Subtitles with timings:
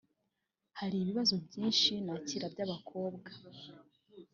[0.79, 3.29] hari ibibazo byinshi nakira by'abakobwa